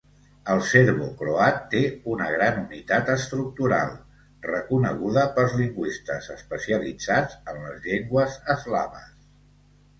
El 0.51 0.61
serbocroat 0.67 1.59
té 1.73 1.81
una 2.13 2.29
gran 2.35 2.57
unitat 2.61 3.11
estructural, 3.17 3.93
reconeguda 4.47 5.29
pels 5.37 5.55
lingüistes 5.63 6.33
especialitzats 6.39 7.39
en 7.55 7.65
les 7.69 7.89
llengües 7.89 8.43
eslaves. 8.59 9.11